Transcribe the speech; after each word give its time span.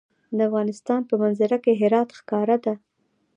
د 0.37 0.39
افغانستان 0.49 1.01
په 1.09 1.13
منظره 1.21 1.57
کې 1.63 1.79
هرات 1.81 2.09
ښکاره 2.19 2.57
ده. 2.65 2.73